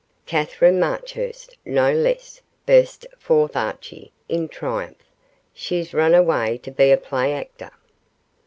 [0.25, 4.97] 'Katherine Marchurst, no less,' burst forth Archie, in triumph;
[5.53, 7.69] 'she's rin awa' to be a play actor.